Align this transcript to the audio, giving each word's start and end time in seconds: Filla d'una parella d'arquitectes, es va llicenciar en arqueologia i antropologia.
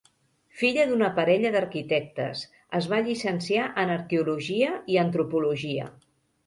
Filla 0.61 0.85
d'una 0.91 1.09
parella 1.19 1.51
d'arquitectes, 1.57 2.43
es 2.81 2.89
va 2.95 3.03
llicenciar 3.11 3.69
en 3.85 3.95
arqueologia 4.01 4.75
i 4.97 5.03
antropologia. 5.07 5.97